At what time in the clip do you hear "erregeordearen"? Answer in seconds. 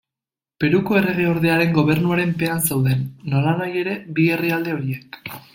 1.01-1.75